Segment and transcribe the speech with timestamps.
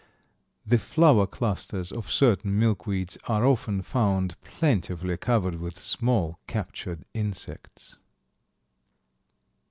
[0.65, 7.97] The flower clusters of certain milkweeds are often found plentifully covered with small captured insects.